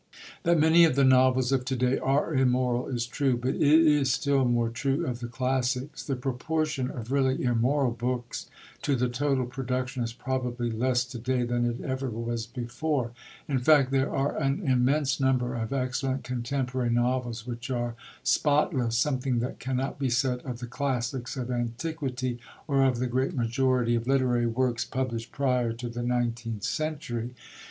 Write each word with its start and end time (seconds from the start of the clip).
That 0.41 0.59
many 0.59 0.83
of 0.85 0.95
the 0.95 1.03
novels 1.03 1.51
of 1.51 1.63
to 1.65 1.75
day 1.75 1.99
are 1.99 2.33
immoral 2.33 2.87
is 2.87 3.05
true, 3.05 3.37
but 3.37 3.53
it 3.53 3.61
is 3.61 4.11
still 4.11 4.45
more 4.45 4.69
true 4.69 5.05
of 5.05 5.19
the 5.19 5.27
classics. 5.27 6.01
The 6.03 6.15
proportion 6.15 6.89
of 6.89 7.11
really 7.11 7.43
immoral 7.43 7.91
books 7.91 8.47
to 8.81 8.95
the 8.95 9.07
total 9.07 9.45
production 9.45 10.03
is 10.03 10.11
probably 10.11 10.71
less 10.71 11.05
to 11.05 11.19
day 11.19 11.43
than 11.43 11.67
it 11.67 11.81
ever 11.81 12.09
was 12.09 12.47
before; 12.47 13.11
in 13.47 13.59
fact, 13.59 13.91
there 13.91 14.09
are 14.09 14.35
an 14.39 14.63
immense 14.67 15.19
number 15.19 15.53
of 15.53 15.71
excellent 15.71 16.23
contemporary 16.23 16.89
novels 16.89 17.45
which 17.45 17.69
are 17.69 17.93
spotless, 18.23 18.97
something 18.97 19.37
that 19.37 19.59
cannot 19.59 19.99
be 19.99 20.09
said 20.09 20.39
of 20.39 20.57
the 20.57 20.65
classics 20.65 21.37
of 21.37 21.51
antiquity 21.51 22.39
or 22.67 22.81
of 22.85 22.97
the 22.97 23.05
great 23.05 23.35
majority 23.35 23.93
of 23.93 24.07
literary 24.07 24.47
works 24.47 24.83
published 24.83 25.31
prior 25.31 25.71
to 25.73 25.87
the 25.87 26.01
nineteenth 26.01 26.63
century. 26.63 27.35